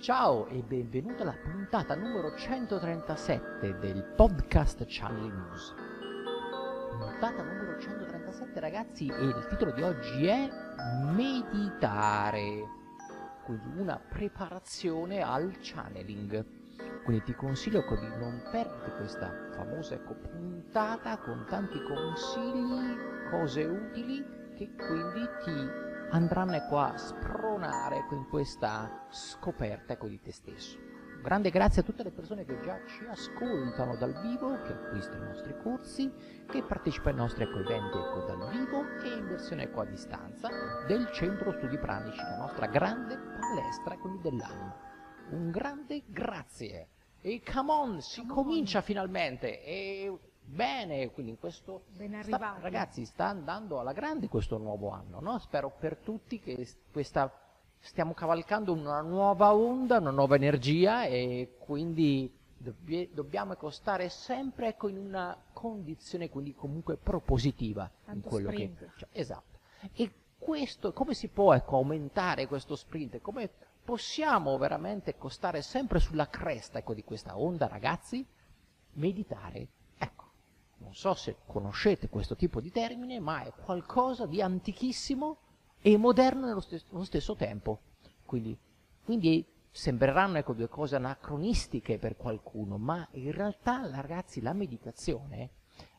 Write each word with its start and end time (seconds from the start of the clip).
Ciao 0.00 0.46
e 0.46 0.62
benvenuto 0.62 1.22
alla 1.22 1.34
puntata 1.42 1.96
numero 1.96 2.32
137 2.36 3.78
del 3.80 4.04
podcast 4.04 4.84
Channel 4.86 5.32
News. 5.32 5.74
Puntata 6.90 7.42
numero 7.42 7.76
137 7.80 8.60
ragazzi 8.60 9.08
e 9.08 9.24
il 9.24 9.46
titolo 9.48 9.72
di 9.72 9.82
oggi 9.82 10.24
è 10.26 10.48
Meditare, 11.02 12.64
quindi 13.44 13.80
una 13.80 13.98
preparazione 13.98 15.20
al 15.20 15.58
channeling. 15.58 16.46
Quindi 17.02 17.24
ti 17.24 17.34
consiglio 17.34 17.80
di 17.80 18.08
non 18.18 18.40
perdere 18.52 18.94
questa 18.98 19.48
famosa 19.50 19.94
ecco, 19.94 20.14
puntata 20.14 21.18
con 21.18 21.44
tanti 21.48 21.82
consigli, 21.82 22.96
cose 23.30 23.64
utili 23.64 24.24
che 24.54 24.70
quindi 24.76 25.28
ti 25.42 25.86
andranno 26.10 26.54
ecco, 26.54 26.78
a 26.78 26.96
spronare 26.96 28.04
in 28.10 28.26
questa 28.28 29.06
scoperta 29.10 29.92
ecco, 29.94 30.06
di 30.06 30.20
te 30.20 30.32
stesso. 30.32 30.78
Un 31.16 31.22
grande 31.22 31.50
grazie 31.50 31.82
a 31.82 31.84
tutte 31.84 32.04
le 32.04 32.12
persone 32.12 32.44
che 32.44 32.60
già 32.60 32.78
ci 32.86 33.04
ascoltano 33.04 33.96
dal 33.96 34.20
vivo, 34.20 34.62
che 34.62 34.72
acquistano 34.72 35.24
i 35.24 35.28
nostri 35.28 35.54
corsi, 35.60 36.12
che 36.46 36.62
partecipano 36.62 37.16
ai 37.16 37.22
nostri 37.22 37.42
ecco, 37.42 37.58
eventi 37.58 37.98
ecco, 37.98 38.24
dal 38.24 38.50
vivo 38.50 38.84
e 39.02 39.16
in 39.16 39.26
versione 39.26 39.64
ecco, 39.64 39.80
a 39.80 39.84
distanza 39.84 40.48
del 40.86 41.10
Centro 41.12 41.52
Studi 41.52 41.76
Pranici, 41.76 42.20
la 42.22 42.36
nostra 42.36 42.66
grande 42.66 43.16
palestra 43.16 43.96
quindi 43.96 44.22
dell'anima. 44.22 44.76
Un 45.30 45.50
grande 45.50 46.04
grazie! 46.06 46.88
E 47.20 47.42
come 47.42 47.72
on, 47.72 48.00
si 48.00 48.24
comincia 48.24 48.80
finalmente! 48.80 49.62
E 49.62 50.16
bene, 50.48 51.10
quindi 51.10 51.32
in 51.32 51.38
questo 51.38 51.84
sta, 52.22 52.56
ragazzi 52.60 53.04
sta 53.04 53.26
andando 53.26 53.78
alla 53.78 53.92
grande 53.92 54.28
questo 54.28 54.56
nuovo 54.56 54.90
anno, 54.90 55.20
no? 55.20 55.38
Spero 55.38 55.70
per 55.70 55.96
tutti 55.96 56.40
che 56.40 56.66
questa 56.90 57.30
stiamo 57.78 58.14
cavalcando 58.14 58.72
una 58.72 59.00
nuova 59.02 59.54
onda, 59.54 59.98
una 59.98 60.10
nuova 60.10 60.34
energia 60.36 61.04
e 61.04 61.56
quindi 61.58 62.32
dobbie, 62.56 63.10
dobbiamo 63.12 63.52
ecco, 63.52 63.70
stare 63.70 64.08
sempre 64.08 64.68
ecco, 64.68 64.88
in 64.88 64.98
una 64.98 65.36
condizione 65.52 66.28
quindi 66.28 66.54
comunque 66.54 66.96
propositiva 66.96 67.90
Tanto 68.04 68.18
in 68.18 68.22
quello 68.22 68.50
sprint. 68.50 68.78
che 68.78 68.90
cioè, 68.96 69.08
esatto. 69.12 69.58
E 69.92 70.12
questo 70.38 70.92
come 70.92 71.14
si 71.14 71.28
può 71.28 71.52
ecco, 71.54 71.76
aumentare 71.76 72.46
questo 72.46 72.74
sprint? 72.74 73.20
Come 73.20 73.50
possiamo 73.84 74.56
veramente 74.56 75.10
ecco, 75.10 75.28
stare 75.28 75.62
sempre 75.62 76.00
sulla 76.00 76.28
cresta 76.28 76.78
ecco, 76.78 76.94
di 76.94 77.04
questa 77.04 77.38
onda, 77.38 77.68
ragazzi? 77.68 78.26
Meditare 78.94 79.68
non 80.78 80.94
so 80.94 81.14
se 81.14 81.36
conoscete 81.46 82.08
questo 82.08 82.36
tipo 82.36 82.60
di 82.60 82.70
termine, 82.70 83.20
ma 83.20 83.42
è 83.42 83.52
qualcosa 83.52 84.26
di 84.26 84.40
antichissimo 84.40 85.38
e 85.80 85.96
moderno 85.96 86.46
nello, 86.46 86.60
stes- 86.60 86.86
nello 86.90 87.04
stesso 87.04 87.34
tempo. 87.34 87.80
Quindi, 88.24 88.56
quindi 89.04 89.44
sembreranno 89.70 90.38
ecco, 90.38 90.54
due 90.54 90.68
cose 90.68 90.96
anacronistiche 90.96 91.98
per 91.98 92.16
qualcuno, 92.16 92.78
ma 92.78 93.06
in 93.12 93.32
realtà, 93.32 93.88
ragazzi, 93.90 94.40
la 94.40 94.52
meditazione 94.52 95.50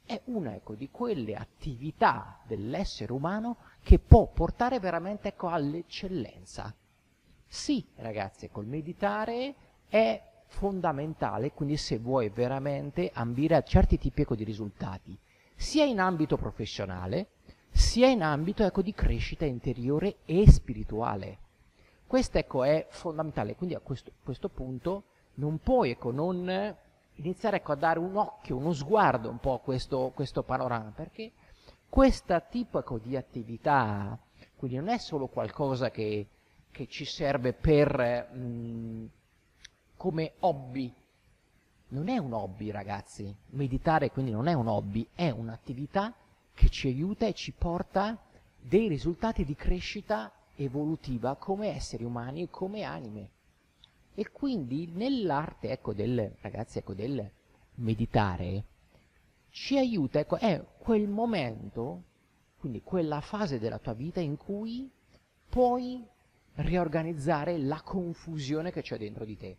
è 0.06 0.20
una 0.26 0.56
ecco, 0.56 0.74
di 0.74 0.90
quelle 0.90 1.36
attività 1.36 2.40
dell'essere 2.48 3.12
umano 3.14 3.58
che 3.82 4.00
può 4.00 4.28
portare 4.28 4.80
veramente 4.80 5.30
ecco, 5.30 5.50
all'eccellenza. 5.50 6.74
Sì, 7.48 7.86
ragazzi, 7.96 8.50
col 8.50 8.64
ecco, 8.64 8.72
meditare 8.72 9.56
è 9.88 10.22
fondamentale, 10.50 11.52
quindi 11.52 11.78
se 11.78 11.98
vuoi 12.00 12.30
veramente 12.30 13.12
ambire 13.14 13.56
a 13.56 13.62
certi 13.62 13.98
tipi 13.98 14.22
ecco, 14.22 14.36
di 14.36 14.44
risultati, 14.44 15.18
sia 15.56 15.86
in 15.86 16.00
ambito 16.00 16.38
professionale, 16.38 17.30
sia 17.70 18.08
in 18.08 18.24
ambito 18.24 18.64
ecco, 18.64 18.82
di 18.82 18.94
crescita 18.94 19.46
interiore 19.46 20.18
e 20.26 20.50
spirituale. 20.50 21.38
Questo 22.06 22.40
ecco, 22.40 22.64
è 22.64 22.88
fondamentale, 22.90 23.56
quindi 23.56 23.76
a 23.76 23.80
questo, 23.80 24.12
questo 24.24 24.50
punto 24.50 25.04
non 25.36 25.60
puoi 25.60 25.92
ecco, 25.92 26.12
non 26.12 26.76
iniziare 27.14 27.58
ecco, 27.58 27.72
a 27.72 27.76
dare 27.76 28.00
un 28.00 28.18
occhio, 28.18 28.58
uno 28.58 28.74
sguardo 28.74 29.30
un 29.30 29.38
po' 29.38 29.54
a 29.54 29.60
questo, 29.60 30.12
questo 30.16 30.42
panorama, 30.42 30.92
perché 30.94 31.32
questo 31.88 32.42
tipo 32.50 32.80
ecco, 32.80 32.98
di 32.98 33.16
attività, 33.16 34.18
quindi 34.56 34.78
non 34.78 34.90
è 34.90 34.98
solo 34.98 35.28
qualcosa 35.28 35.92
che, 35.92 36.28
che 36.72 36.88
ci 36.88 37.06
serve 37.06 37.54
per... 37.54 38.30
Mh, 38.34 39.10
come 40.00 40.36
hobby. 40.40 40.94
Non 41.90 42.08
è 42.08 42.18
un 42.18 42.32
hobby, 42.32 42.72
ragazzi. 42.72 43.36
Meditare 43.48 44.12
quindi 44.12 44.32
non 44.32 44.48
è 44.48 44.54
un 44.54 44.68
hobby, 44.68 45.06
è 45.14 45.30
un'attività 45.30 46.16
che 46.54 46.70
ci 46.70 46.88
aiuta 46.88 47.28
e 47.28 47.34
ci 47.34 47.52
porta 47.52 48.18
dei 48.58 48.88
risultati 48.88 49.44
di 49.44 49.56
crescita 49.56 50.32
evolutiva 50.56 51.36
come 51.36 51.76
esseri 51.76 52.06
umani 52.06 52.44
e 52.44 52.50
come 52.50 52.84
anime. 52.84 53.30
E 54.16 54.32
quindi 54.32 54.90
nell'arte, 54.94 55.70
ecco, 55.70 55.94
del, 55.94 56.34
ragazzi, 56.40 56.78
ecco, 56.78 56.94
del 56.94 57.30
meditare, 57.76 58.64
ci 59.50 59.78
aiuta, 59.78 60.20
ecco, 60.20 60.38
è 60.38 60.64
quel 60.78 61.10
momento, 61.10 62.04
quindi 62.58 62.82
quella 62.84 63.20
fase 63.20 63.60
della 63.60 63.80
tua 63.80 63.94
vita 63.94 64.22
in 64.22 64.38
cui 64.38 64.90
puoi 65.50 66.08
riorganizzare 66.54 67.58
la 67.58 67.82
confusione 67.82 68.72
che 68.72 68.82
c'è 68.82 68.98
dentro 68.98 69.26
di 69.26 69.36
te 69.36 69.58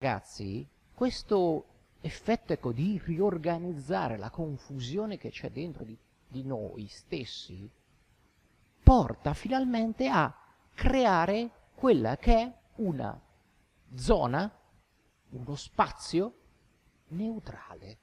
ragazzi, 0.00 0.64
questo 0.94 1.64
effetto 2.00 2.52
ecco, 2.52 2.70
di 2.70 3.00
riorganizzare 3.04 4.16
la 4.16 4.30
confusione 4.30 5.18
che 5.18 5.30
c'è 5.30 5.50
dentro 5.50 5.82
di, 5.82 5.98
di 6.28 6.44
noi 6.44 6.86
stessi 6.86 7.68
porta 8.80 9.34
finalmente 9.34 10.06
a 10.08 10.32
creare 10.72 11.50
quella 11.74 12.16
che 12.16 12.34
è 12.36 12.52
una 12.76 13.20
zona, 13.96 14.50
uno 15.30 15.54
spazio 15.56 16.34
neutrale. 17.08 17.98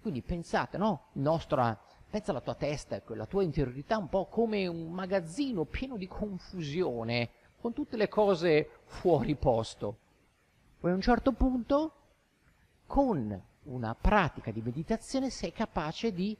Quindi 0.00 0.20
pensate, 0.22 0.78
no? 0.78 1.10
Nostra, 1.12 1.80
pensa 2.10 2.32
alla 2.32 2.40
tua 2.40 2.56
testa, 2.56 2.96
ecco, 2.96 3.14
la 3.14 3.26
tua 3.26 3.44
interiorità 3.44 3.98
un 3.98 4.08
po' 4.08 4.26
come 4.26 4.66
un 4.66 4.90
magazzino 4.90 5.64
pieno 5.64 5.96
di 5.96 6.08
confusione, 6.08 7.30
con 7.60 7.72
tutte 7.72 7.96
le 7.96 8.08
cose 8.08 8.80
fuori 8.84 9.36
posto. 9.36 9.98
Poi 10.86 10.94
a 10.94 10.98
un 10.98 11.02
certo 11.02 11.32
punto, 11.32 11.94
con 12.86 13.42
una 13.64 13.94
pratica 13.96 14.52
di 14.52 14.62
meditazione, 14.62 15.30
sei 15.30 15.50
capace 15.50 16.12
di, 16.12 16.38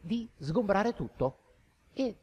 di 0.00 0.28
sgombrare 0.36 0.92
tutto 0.92 1.38
e 1.94 2.14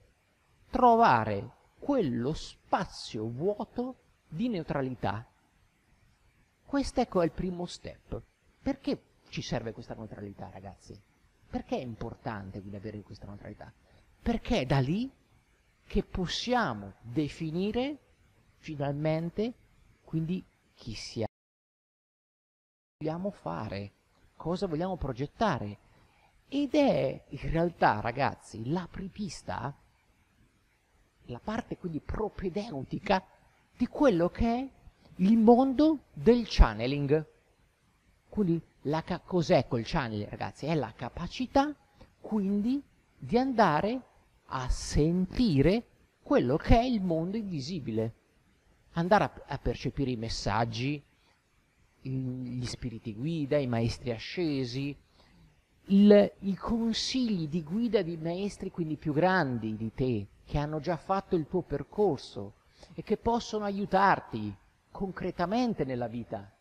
trovare 0.70 1.50
quello 1.80 2.34
spazio 2.34 3.26
vuoto 3.28 3.96
di 4.28 4.50
neutralità. 4.50 5.26
Questo 6.64 7.02
ecco 7.02 7.22
è 7.22 7.26
il 7.26 7.32
primo 7.32 7.66
step. 7.66 8.22
Perché 8.62 9.02
ci 9.30 9.42
serve 9.42 9.72
questa 9.72 9.96
neutralità, 9.96 10.48
ragazzi? 10.52 10.96
Perché 11.50 11.76
è 11.76 11.82
importante 11.82 12.60
quindi 12.60 12.78
avere 12.78 13.02
questa 13.02 13.26
neutralità? 13.26 13.74
Perché 14.22 14.60
è 14.60 14.66
da 14.68 14.78
lì 14.78 15.10
che 15.88 16.04
possiamo 16.04 16.94
definire 17.02 17.98
finalmente 18.58 19.54
quindi 20.04 20.46
chi 20.76 20.94
siamo 20.94 21.31
vogliamo 23.02 23.32
fare, 23.32 23.92
cosa 24.36 24.68
vogliamo 24.68 24.96
progettare. 24.96 25.80
Ed 26.48 26.76
è 26.76 27.24
in 27.30 27.52
realtà, 27.52 28.00
ragazzi, 28.00 28.70
l'apripista, 28.70 29.76
la 31.26 31.40
parte 31.44 31.78
quindi 31.78 32.00
propedeutica 32.00 33.26
di 33.76 33.88
quello 33.88 34.30
che 34.30 34.56
è 34.56 34.70
il 35.16 35.38
mondo 35.38 36.04
del 36.14 36.46
channeling. 36.48 37.26
Quindi 38.30 38.62
la, 38.84 39.04
cos'è 39.26 39.66
quel 39.66 39.84
channeling, 39.84 40.30
ragazzi? 40.30 40.68
È 40.68 40.76
la 40.76 40.94
capacità 40.96 41.74
quindi 42.20 42.84
di 43.18 43.38
andare 43.38 44.00
a 44.46 44.70
sentire 44.70 45.88
quello 46.22 46.56
che 46.56 46.78
è 46.78 46.84
il 46.84 47.02
mondo 47.02 47.36
invisibile, 47.36 48.14
andare 48.92 49.24
a, 49.24 49.34
a 49.48 49.58
percepire 49.58 50.12
i 50.12 50.18
messaggi, 50.18 51.04
gli 52.02 52.66
spiriti 52.66 53.14
guida, 53.14 53.58
i 53.58 53.68
maestri 53.68 54.12
ascesi, 54.12 54.96
il, 55.86 56.32
i 56.40 56.56
consigli 56.56 57.48
di 57.48 57.64
guida 57.64 58.02
di 58.02 58.18
maestri 58.18 58.72
quindi 58.72 58.96
più 58.96 59.14
grandi 59.14 59.76
di 59.76 59.92
te, 59.94 60.28
che 60.46 60.58
hanno 60.58 60.80
già 60.80 60.98
fatto 60.98 61.36
il 61.36 61.48
tuo 61.48 61.62
percorso 61.62 62.54
e 62.94 63.04
che 63.04 63.18
possono 63.18 63.66
aiutarti 63.66 64.54
concretamente 64.92 65.86
nella 65.86 66.08
vita. 66.08 66.52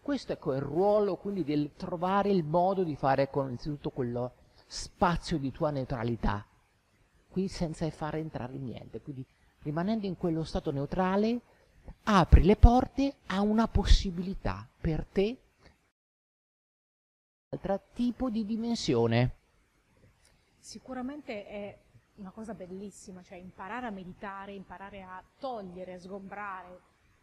Questo 0.00 0.32
ecco, 0.32 0.52
è 0.52 0.56
il 0.56 0.62
ruolo 0.62 1.16
quindi 1.16 1.44
del 1.44 1.70
trovare 1.76 2.30
il 2.30 2.44
modo 2.44 2.82
di 2.82 2.96
fare 2.96 3.30
con 3.30 3.46
innanzitutto 3.46 3.90
quello 3.90 4.32
spazio 4.66 5.38
di 5.38 5.50
tua 5.50 5.70
neutralità, 5.70 6.44
qui 7.28 7.48
senza 7.48 7.88
fare 7.90 8.18
entrare 8.18 8.56
niente, 8.56 9.00
quindi 9.00 9.24
rimanendo 9.62 10.06
in 10.06 10.16
quello 10.16 10.42
stato 10.42 10.70
neutrale 10.70 11.40
apri 12.04 12.42
le 12.42 12.56
porte 12.56 13.16
a 13.26 13.40
una 13.40 13.68
possibilità 13.68 14.66
per 14.80 15.04
te, 15.04 15.36
altro 17.50 17.80
tipo 17.94 18.30
di 18.30 18.44
dimensione. 18.44 19.36
Sicuramente 20.58 21.46
è 21.46 21.78
una 22.16 22.30
cosa 22.30 22.54
bellissima, 22.54 23.22
cioè 23.22 23.38
imparare 23.38 23.86
a 23.86 23.90
meditare, 23.90 24.52
imparare 24.52 25.02
a 25.02 25.22
togliere, 25.38 25.94
a 25.94 25.98
sgombrare, 25.98 26.80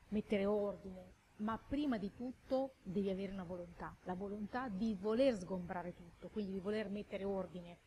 mettere 0.10 0.46
ordine, 0.46 1.16
ma 1.38 1.58
prima 1.58 1.98
di 1.98 2.12
tutto 2.16 2.74
devi 2.82 3.10
avere 3.10 3.32
una 3.32 3.44
volontà, 3.44 3.96
la 4.04 4.16
volontà 4.16 4.70
di 4.70 4.98
voler 5.00 5.38
sgombrare 5.38 5.94
tutto, 5.96 6.30
quindi 6.30 6.54
di 6.54 6.60
voler 6.60 6.90
mettere 6.90 7.24
ordine. 7.24 7.78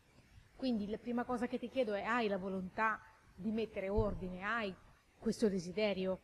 Quindi 0.55 0.87
la 0.89 0.97
prima 0.97 1.23
cosa 1.23 1.47
che 1.47 1.57
ti 1.57 1.69
chiedo 1.69 1.93
è 1.93 2.03
hai 2.03 2.27
la 2.27 2.37
volontà 2.37 3.01
di 3.35 3.51
mettere 3.51 3.89
ordine, 3.89 4.43
hai 4.43 4.73
questo 5.17 5.49
desiderio? 5.49 6.19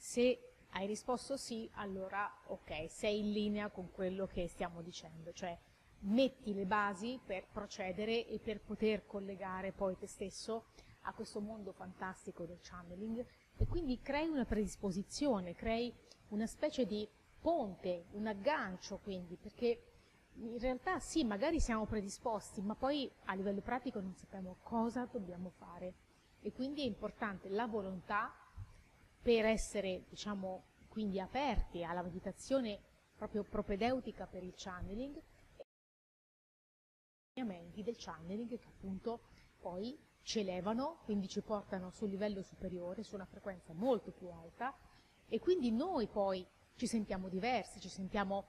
Se 0.00 0.52
hai 0.70 0.86
risposto 0.86 1.36
sì, 1.36 1.68
allora 1.74 2.32
ok, 2.46 2.88
sei 2.88 3.18
in 3.18 3.32
linea 3.32 3.68
con 3.68 3.90
quello 3.90 4.26
che 4.26 4.46
stiamo 4.46 4.80
dicendo, 4.80 5.32
cioè 5.32 5.58
metti 6.00 6.54
le 6.54 6.66
basi 6.66 7.18
per 7.24 7.48
procedere 7.52 8.26
e 8.28 8.38
per 8.38 8.60
poter 8.60 9.04
collegare 9.06 9.72
poi 9.72 9.98
te 9.98 10.06
stesso 10.06 10.66
a 11.02 11.12
questo 11.12 11.40
mondo 11.40 11.72
fantastico 11.72 12.44
del 12.44 12.60
channeling 12.60 13.26
e 13.56 13.66
quindi 13.66 14.00
crei 14.00 14.28
una 14.28 14.44
predisposizione, 14.44 15.56
crei 15.56 15.92
una 16.28 16.46
specie 16.46 16.86
di 16.86 17.06
ponte, 17.40 18.04
un 18.12 18.28
aggancio 18.28 18.98
quindi, 18.98 19.34
perché 19.34 19.82
in 20.34 20.58
realtà 20.60 21.00
sì, 21.00 21.24
magari 21.24 21.58
siamo 21.58 21.86
predisposti, 21.86 22.60
ma 22.60 22.76
poi 22.76 23.10
a 23.24 23.34
livello 23.34 23.60
pratico 23.60 24.00
non 24.00 24.14
sappiamo 24.14 24.58
cosa 24.62 25.08
dobbiamo 25.10 25.50
fare. 25.50 25.94
E 26.40 26.52
quindi 26.52 26.82
è 26.82 26.86
importante 26.86 27.48
la 27.48 27.66
volontà 27.66 28.32
per 29.20 29.44
essere, 29.44 30.04
diciamo, 30.08 30.64
quindi 30.88 31.20
aperti 31.20 31.84
alla 31.84 32.02
meditazione 32.02 32.80
proprio 33.16 33.42
propedeutica 33.42 34.26
per 34.26 34.42
il 34.42 34.54
channeling 34.56 35.20
e 37.32 37.82
del 37.82 37.96
channeling 37.96 38.48
che 38.48 38.66
appunto 38.66 39.20
poi 39.60 39.96
ci 40.22 40.40
elevano, 40.40 40.98
quindi 41.04 41.28
ci 41.28 41.40
portano 41.40 41.90
sul 41.90 42.10
livello 42.10 42.42
superiore, 42.42 43.02
su 43.02 43.14
una 43.14 43.24
frequenza 43.24 43.72
molto 43.72 44.10
più 44.10 44.28
alta 44.28 44.76
e 45.28 45.38
quindi 45.38 45.70
noi 45.70 46.06
poi 46.06 46.46
ci 46.74 46.86
sentiamo 46.86 47.28
diversi, 47.28 47.80
ci 47.80 47.88
sentiamo 47.88 48.46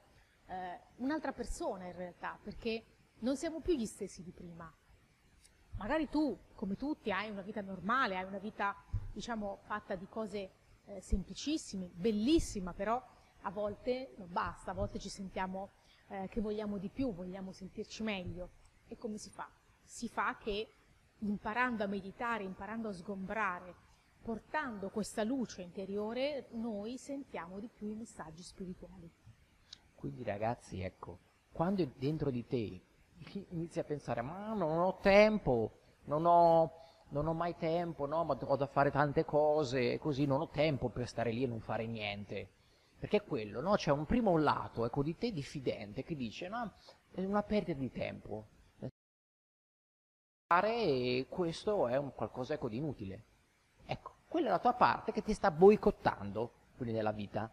eh, 0.48 0.80
un'altra 0.98 1.32
persona 1.32 1.86
in 1.86 1.96
realtà, 1.96 2.38
perché 2.42 2.84
non 3.20 3.38
siamo 3.38 3.60
più 3.60 3.76
gli 3.76 3.86
stessi 3.86 4.24
di 4.24 4.32
prima. 4.32 4.72
Magari 5.78 6.10
tu, 6.10 6.38
come 6.56 6.76
tutti, 6.76 7.12
hai 7.12 7.30
una 7.30 7.42
vita 7.42 7.62
normale, 7.62 8.18
hai 8.18 8.26
una 8.26 8.38
vita, 8.38 8.76
diciamo, 9.20 9.60
fatta 9.64 9.96
di 9.96 10.08
cose 10.08 10.50
eh, 10.86 11.02
semplicissime, 11.02 11.90
bellissima, 11.94 12.72
però 12.72 13.04
a 13.42 13.52
volte 13.52 14.14
non 14.16 14.32
basta, 14.32 14.72
a 14.72 14.74
volte 14.74 14.98
ci 14.98 15.10
sentiamo 15.10 15.72
eh, 16.08 16.30
che 16.30 16.40
vogliamo 16.40 16.78
di 16.78 16.88
più, 16.88 17.14
vogliamo 17.14 17.52
sentirci 17.52 18.02
meglio. 18.02 18.50
E 18.88 18.98
come 18.98 19.18
si 19.18 19.30
fa? 19.30 19.50
Si 19.84 20.08
fa 20.08 20.38
che 20.38 20.68
imparando 21.20 21.84
a 21.84 21.88
meditare, 21.88 22.46
imparando 22.46 22.88
a 22.88 22.94
sgombrare, 22.94 23.76
portando 24.22 24.90
questa 24.90 25.24
luce 25.24 25.64
interiore, 25.64 26.48
noi 26.52 26.98
sentiamo 26.98 27.60
di 27.60 27.68
più 27.68 27.90
i 27.90 27.96
messaggi 27.96 28.42
spirituali. 28.42 29.12
Quindi 29.96 30.24
ragazzi, 30.24 30.80
ecco, 30.80 31.20
quando 31.52 31.86
dentro 31.98 32.32
di 32.32 32.48
te 32.48 32.82
inizi 33.50 33.80
a 33.80 33.84
pensare, 33.84 34.22
ma 34.22 34.54
non 34.54 34.80
ho 34.80 34.98
tempo, 35.00 35.72
non 36.06 36.26
ho, 36.26 36.72
non 37.10 37.28
ho 37.28 37.34
mai 37.34 37.56
tempo, 37.58 38.06
no, 38.06 38.24
ma 38.24 38.38
ho 38.40 38.56
da 38.56 38.68
fare 38.68 38.92
tante 38.92 39.26
cose, 39.26 39.94
e 39.94 40.00
così 40.00 40.26
non 40.26 40.42
ho 40.42 40.48
tempo 40.50 40.90
per 40.90 41.08
stare 41.08 41.32
lì 41.32 41.44
e 41.44 41.48
non 41.48 41.60
fare 41.60 41.86
niente. 41.86 42.50
Perché 43.00 43.18
è 43.18 43.24
quello, 43.24 43.62
no? 43.62 43.76
C'è 43.76 43.92
un 43.92 44.06
primo 44.06 44.38
lato, 44.38 44.86
ecco, 44.86 45.04
di 45.04 45.18
te 45.18 45.32
diffidente 45.32 46.04
che 46.04 46.16
dice, 46.16 46.50
no, 46.50 46.74
è 47.12 47.24
una 47.24 47.44
perdita 47.44 47.80
di 47.80 47.92
tempo. 47.92 48.46
E 50.48 51.28
questo 51.30 51.88
è 51.88 51.96
un 51.96 52.14
qualcosa 52.14 52.56
ecco, 52.56 52.68
di 52.68 52.78
inutile. 52.78 53.24
Ecco, 53.86 54.14
quella 54.28 54.48
è 54.48 54.52
la 54.52 54.60
tua 54.60 54.74
parte 54.74 55.12
che 55.12 55.22
ti 55.22 55.34
sta 55.34 55.52
boicottando, 55.52 56.52
quindi 56.76 56.96
nella 56.96 57.12
vita. 57.12 57.52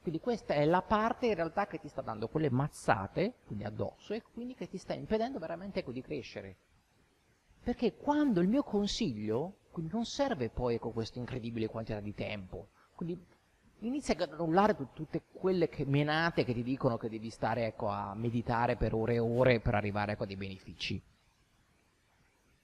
Quindi 0.00 0.20
questa 0.20 0.54
è 0.54 0.64
la 0.64 0.82
parte 0.82 1.26
in 1.26 1.34
realtà 1.34 1.66
che 1.66 1.78
ti 1.78 1.88
sta 1.88 2.00
dando 2.00 2.28
quelle 2.28 2.50
mazzate, 2.50 3.34
quindi 3.46 3.64
addosso, 3.64 4.14
e 4.14 4.22
quindi 4.22 4.54
che 4.54 4.68
ti 4.68 4.78
sta 4.78 4.94
impedendo 4.94 5.38
veramente 5.38 5.80
ecco, 5.80 5.90
di 5.90 6.02
crescere. 6.02 6.56
Perché 7.68 7.96
quando 7.96 8.40
il 8.40 8.48
mio 8.48 8.62
consiglio, 8.62 9.56
quindi 9.70 9.92
non 9.92 10.06
serve 10.06 10.48
poi 10.48 10.78
con 10.78 10.94
questa 10.94 11.18
incredibile 11.18 11.68
quantità 11.68 12.00
di 12.00 12.14
tempo, 12.14 12.68
quindi 12.94 13.22
inizia 13.80 14.14
ad 14.14 14.22
annullare 14.22 14.74
tutte 14.94 15.24
quelle 15.30 15.68
che, 15.68 15.84
menate 15.84 16.44
che 16.44 16.54
ti 16.54 16.62
dicono 16.62 16.96
che 16.96 17.10
devi 17.10 17.28
stare 17.28 17.66
ecco, 17.66 17.88
a 17.88 18.14
meditare 18.14 18.76
per 18.76 18.94
ore 18.94 19.16
e 19.16 19.18
ore 19.18 19.60
per 19.60 19.74
arrivare 19.74 20.12
ecco, 20.12 20.22
a 20.22 20.26
dei 20.26 20.36
benefici. 20.36 20.98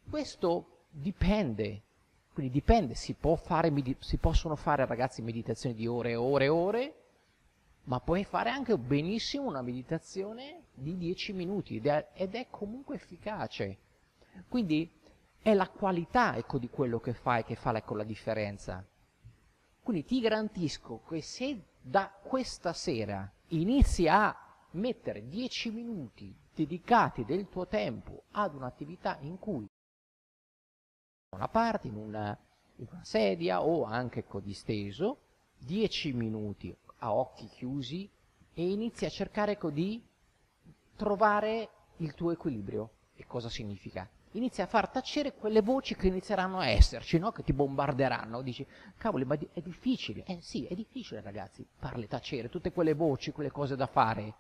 Questo 0.09 0.85
dipende, 0.89 1.83
quindi 2.33 2.51
dipende, 2.51 2.95
si, 2.95 3.15
fare, 3.43 3.71
si 3.99 4.17
possono 4.17 4.57
fare 4.57 4.87
ragazzi 4.87 5.21
meditazioni 5.21 5.75
di 5.75 5.87
ore 5.87 6.13
e 6.13 6.17
ore 6.17 6.45
e 6.47 6.49
ore, 6.49 6.95
ma 7.85 8.01
puoi 8.01 8.25
fare 8.25 8.49
anche 8.49 8.79
benissimo 8.79 9.49
una 9.49 9.61
meditazione 9.61 10.63
di 10.73 10.97
10 10.97 11.35
minuti 11.35 11.77
ed 11.77 11.89
è, 11.89 12.09
ed 12.15 12.35
è 12.35 12.47
comunque 12.49 12.95
efficace. 12.95 13.81
Quindi 14.49 14.91
è 15.41 15.53
la 15.55 15.69
qualità 15.69 16.37
ecco, 16.37 16.59
di 16.59 16.69
quello 16.69 17.01
che 17.01 17.13
fai 17.13 17.45
che 17.45 17.55
fa 17.55 17.77
ecco, 17.77 17.95
la 17.95 18.05
differenza. 18.05 18.85
Quindi 19.83 20.05
ti 20.05 20.21
garantisco 20.21 21.03
che 21.07 21.21
se 21.21 21.63
da 21.81 22.11
questa 22.23 22.73
sera 22.73 23.31
inizi 23.49 24.09
a 24.09 24.35
mettere 24.71 25.29
10 25.29 25.71
minuti 25.71 26.35
dedicati 26.55 27.25
del 27.25 27.49
tuo 27.49 27.67
tempo 27.67 28.25
ad 28.33 28.55
un'attività 28.55 29.19
in 29.21 29.39
cui 29.39 29.67
una 31.35 31.49
parte, 31.49 31.89
in 31.89 31.97
una, 31.97 32.37
in 32.77 32.87
una 32.91 33.05
sedia 33.05 33.63
o 33.63 33.85
anche 33.85 34.21
ecco, 34.21 34.41
disteso, 34.41 35.19
10 35.59 36.13
minuti 36.13 36.75
a 36.99 37.13
occhi 37.13 37.49
chiusi 37.49 38.09
e 38.55 38.71
inizi 38.71 39.05
a 39.05 39.11
cercare 39.11 39.53
ecco, 39.53 39.71
di 39.71 40.03
trovare 40.97 41.69
il 41.99 42.15
tuo 42.15 42.31
equilibrio. 42.31 42.91
E 43.17 43.27
cosa 43.27 43.49
significa? 43.49 44.09
Inizi 44.35 44.63
a 44.63 44.67
far 44.67 44.89
tacere 44.89 45.35
quelle 45.35 45.63
voci 45.63 45.95
che 45.95 46.09
inizieranno 46.09 46.59
a 46.59 46.67
esserci, 46.67 47.19
no? 47.19 47.31
che 47.31 47.45
ti 47.45 47.53
bombarderanno. 47.53 48.43
Dici, 48.43 48.67
cavoli, 48.97 49.25
ma 49.25 49.39
è 49.53 49.61
difficile. 49.61 50.25
Eh 50.27 50.39
sì, 50.41 50.65
è 50.67 50.75
difficile 50.75 51.21
ragazzi, 51.21 51.65
farle 51.77 52.09
tacere, 52.09 52.49
tutte 52.49 52.73
quelle 52.73 52.95
voci, 52.95 53.31
quelle 53.31 53.53
cose 53.53 53.77
da 53.77 53.87
fare. 53.87 54.35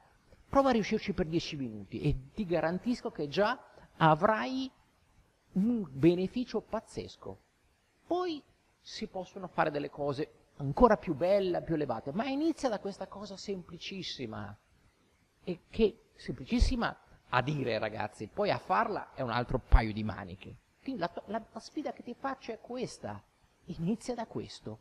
Prova 0.48 0.70
a 0.70 0.72
riuscirci 0.72 1.12
per 1.12 1.26
10 1.26 1.56
minuti 1.56 2.00
e 2.00 2.30
ti 2.34 2.44
garantisco 2.44 3.12
che 3.12 3.28
già 3.28 3.56
avrai 3.98 4.68
un 5.52 5.86
beneficio 5.88 6.60
pazzesco. 6.60 7.38
Poi 8.04 8.42
si 8.80 9.06
possono 9.06 9.46
fare 9.46 9.70
delle 9.70 9.90
cose 9.90 10.30
ancora 10.56 10.96
più 10.96 11.14
belle, 11.14 11.62
più 11.62 11.74
elevate, 11.74 12.10
ma 12.12 12.26
inizia 12.26 12.68
da 12.68 12.80
questa 12.80 13.06
cosa 13.06 13.36
semplicissima. 13.36 14.56
E 15.44 15.60
che 15.70 16.06
semplicissima 16.16 16.96
a 17.34 17.42
dire, 17.42 17.78
ragazzi, 17.78 18.28
poi 18.28 18.50
a 18.50 18.58
farla 18.58 19.12
è 19.12 19.20
un 19.20 19.30
altro 19.30 19.58
paio 19.58 19.92
di 19.92 20.04
maniche. 20.04 20.56
Quindi 20.80 21.00
la, 21.00 21.10
la, 21.26 21.44
la 21.50 21.60
sfida 21.60 21.92
che 21.92 22.02
ti 22.02 22.14
faccio 22.14 22.52
è 22.52 22.60
questa. 22.60 23.20
Inizia 23.66 24.14
da 24.14 24.26
questo. 24.26 24.78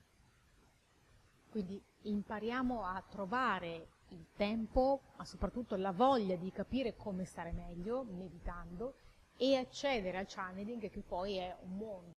Quindi 1.50 1.82
impariamo 2.02 2.84
a 2.84 3.04
trovare 3.10 3.88
il 4.10 4.28
tempo, 4.36 5.02
ma 5.18 5.26
soprattutto 5.26 5.76
la 5.76 5.92
voglia 5.92 6.36
di 6.36 6.52
capire 6.52 6.96
come 6.96 7.26
stare 7.26 7.52
meglio, 7.52 8.04
meditando, 8.04 8.96
e 9.38 9.56
accedere 9.56 10.18
al 10.18 10.28
channeling 10.28 10.90
che 10.90 11.02
poi 11.02 11.38
è 11.38 11.56
un 11.62 11.78
mondo. 11.78 12.12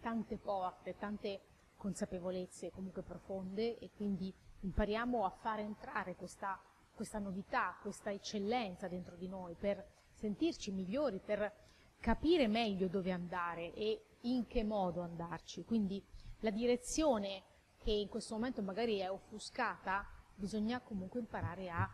Tante 0.00 0.36
porte, 0.36 0.96
tante 0.96 1.40
consapevolezze 1.76 2.70
comunque 2.70 3.02
profonde 3.02 3.78
e 3.78 3.90
quindi 3.94 4.32
impariamo 4.60 5.24
a 5.24 5.30
fare 5.30 5.62
entrare 5.62 6.14
questa, 6.14 6.58
questa 6.96 7.20
novità, 7.20 7.78
questa 7.80 8.10
eccellenza 8.10 8.88
dentro 8.88 9.14
di 9.14 9.28
noi 9.28 9.54
per 9.54 9.86
sentirci 10.10 10.72
migliori, 10.72 11.20
per 11.24 11.52
capire 12.00 12.48
meglio 12.48 12.88
dove 12.88 13.12
andare 13.12 13.72
e 13.74 14.02
in 14.22 14.48
che 14.48 14.64
modo 14.64 15.02
andarci. 15.02 15.64
Quindi 15.64 16.02
la 16.40 16.50
direzione 16.50 17.42
che 17.78 17.92
in 17.92 18.08
questo 18.08 18.34
momento 18.34 18.62
magari 18.62 18.98
è 18.98 19.08
offuscata, 19.08 20.04
bisogna 20.34 20.80
comunque 20.80 21.20
imparare 21.20 21.70
a 21.70 21.88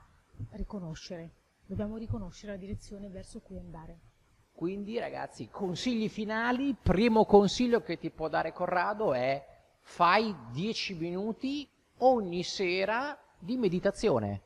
riconoscere 0.52 1.40
dobbiamo 1.72 1.96
riconoscere 1.96 2.52
la 2.52 2.58
direzione 2.58 3.08
verso 3.08 3.40
cui 3.40 3.58
andare. 3.58 3.98
Quindi 4.52 4.98
ragazzi, 4.98 5.48
consigli 5.48 6.08
finali, 6.08 6.76
primo 6.80 7.24
consiglio 7.24 7.80
che 7.80 7.98
ti 7.98 8.10
può 8.10 8.28
dare 8.28 8.52
Corrado 8.52 9.14
è 9.14 9.44
fai 9.80 10.34
10 10.52 10.94
minuti 10.94 11.66
ogni 11.98 12.42
sera 12.42 13.18
di 13.38 13.56
meditazione. 13.56 14.42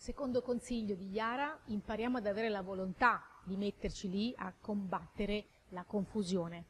Secondo 0.00 0.42
consiglio 0.42 0.94
di 0.94 1.10
Yara, 1.10 1.58
impariamo 1.66 2.18
ad 2.18 2.26
avere 2.26 2.48
la 2.48 2.62
volontà 2.62 3.20
di 3.42 3.56
metterci 3.56 4.08
lì 4.08 4.32
a 4.36 4.54
combattere 4.58 5.46
la 5.70 5.82
confusione. 5.82 6.66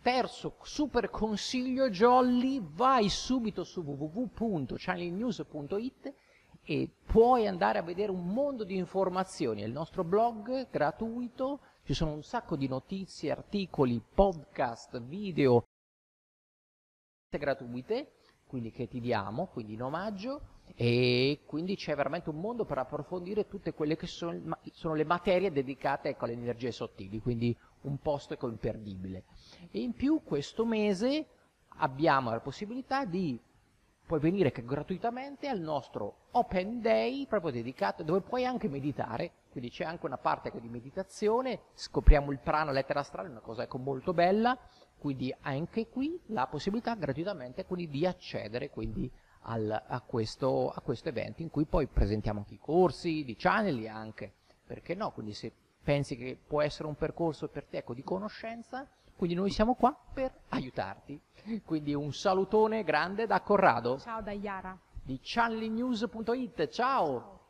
Terzo 0.00 0.54
super 0.62 1.10
consiglio 1.10 1.90
Jolly, 1.90 2.60
vai 2.62 3.08
subito 3.08 3.64
su 3.64 3.82
www.channelnews.it 3.82 6.14
e 6.62 6.88
puoi 7.04 7.48
andare 7.48 7.80
a 7.80 7.82
vedere 7.82 8.12
un 8.12 8.28
mondo 8.28 8.62
di 8.62 8.76
informazioni. 8.76 9.62
Il 9.62 9.72
nostro 9.72 10.04
blog 10.04 10.70
gratuito 10.70 11.62
Ci 11.82 11.94
sono 11.94 12.12
un 12.12 12.22
sacco 12.22 12.54
di 12.54 12.68
notizie, 12.68 13.32
articoli, 13.32 14.00
podcast, 14.00 15.00
video 15.00 15.64
gratuite, 17.28 18.12
quindi 18.46 18.70
che 18.70 18.86
ti 18.86 19.00
diamo, 19.00 19.46
quindi 19.46 19.72
in 19.72 19.82
omaggio, 19.82 20.51
e 20.74 21.40
quindi 21.46 21.76
c'è 21.76 21.94
veramente 21.94 22.30
un 22.30 22.40
mondo 22.40 22.64
per 22.64 22.78
approfondire 22.78 23.46
tutte 23.46 23.72
quelle 23.72 23.96
che 23.96 24.06
sono, 24.06 24.58
sono 24.72 24.94
le 24.94 25.04
materie 25.04 25.52
dedicate 25.52 26.10
ecco, 26.10 26.24
alle 26.24 26.34
energie 26.34 26.72
sottili, 26.72 27.20
quindi 27.20 27.56
un 27.82 27.98
posto 27.98 28.34
ecco, 28.34 28.48
imperdibile. 28.48 29.24
E 29.70 29.80
in 29.80 29.92
più 29.92 30.22
questo 30.24 30.64
mese 30.64 31.26
abbiamo 31.78 32.30
la 32.30 32.40
possibilità 32.40 33.04
di 33.04 33.38
puoi 34.04 34.18
venire 34.20 34.52
gratuitamente 34.52 35.48
al 35.48 35.60
nostro 35.60 36.26
Open 36.32 36.80
Day 36.80 37.26
proprio 37.26 37.52
dedicato 37.52 38.02
dove 38.02 38.20
puoi 38.20 38.44
anche 38.44 38.68
meditare, 38.68 39.30
quindi 39.50 39.70
c'è 39.70 39.84
anche 39.84 40.06
una 40.06 40.18
parte 40.18 40.48
ecco, 40.48 40.58
di 40.58 40.68
meditazione, 40.68 41.60
scopriamo 41.74 42.30
il 42.30 42.38
prana, 42.38 42.72
lettera 42.72 43.00
astrale, 43.00 43.28
una 43.28 43.40
cosa 43.40 43.62
ecco, 43.62 43.78
molto 43.78 44.12
bella, 44.12 44.58
quindi 44.98 45.34
anche 45.40 45.88
qui 45.88 46.18
la 46.26 46.46
possibilità 46.46 46.94
gratuitamente 46.94 47.64
quindi, 47.64 47.88
di 47.88 48.06
accedere 48.06 48.70
quindi, 48.70 49.10
al, 49.42 49.82
a, 49.86 50.00
questo, 50.00 50.70
a, 50.70 50.80
questo, 50.80 51.08
evento 51.08 51.42
in 51.42 51.50
cui 51.50 51.64
poi 51.64 51.86
presentiamo 51.86 52.40
anche 52.40 52.54
i 52.54 52.58
corsi, 52.58 53.24
di 53.24 53.36
channel 53.36 53.86
anche, 53.86 54.32
perché 54.66 54.94
no? 54.94 55.10
Quindi 55.10 55.34
se 55.34 55.52
pensi 55.82 56.16
che 56.16 56.38
può 56.46 56.62
essere 56.62 56.88
un 56.88 56.94
percorso 56.94 57.48
per 57.48 57.64
te 57.64 57.78
ecco, 57.78 57.94
di 57.94 58.02
conoscenza, 58.02 58.88
quindi 59.16 59.34
noi 59.34 59.50
siamo 59.50 59.74
qua 59.74 59.96
per 60.12 60.32
aiutarti. 60.48 61.20
Quindi 61.64 61.94
un 61.94 62.12
salutone 62.12 62.84
grande 62.84 63.26
da 63.26 63.40
Corrado. 63.40 63.98
Ciao 63.98 64.20
da 64.20 64.32
Iara. 64.32 64.78
Di 65.02 65.18
channelnews.it. 65.22 66.68
Ciao. 66.68 67.40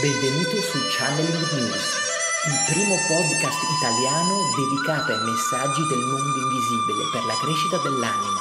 Benvenuto 0.00 0.56
su 0.60 0.78
Channeling 0.96 1.52
News, 1.54 2.17
il 2.46 2.72
primo 2.72 2.94
podcast 3.08 3.58
italiano 3.76 4.38
dedicato 4.54 5.10
ai 5.10 5.24
messaggi 5.24 5.84
del 5.86 6.04
mondo 6.06 6.38
invisibile 6.38 7.02
per 7.10 7.24
la 7.24 7.34
crescita 7.42 7.78
dell'anima, 7.78 8.40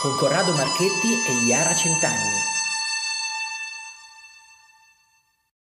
con 0.00 0.16
Corrado 0.16 0.52
Marchetti 0.54 1.12
e 1.12 1.44
Iara 1.44 1.74
Centanni 1.74 2.56